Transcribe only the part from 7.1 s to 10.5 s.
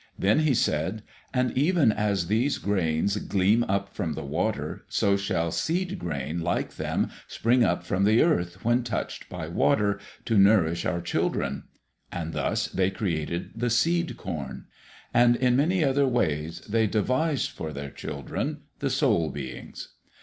spring up from the earth when touched by water, to